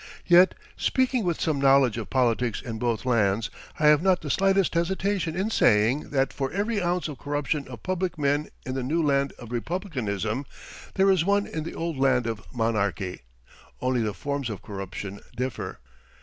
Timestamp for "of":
1.95-2.09, 7.07-7.19, 7.67-7.83, 9.37-9.51, 12.25-12.41, 14.49-14.63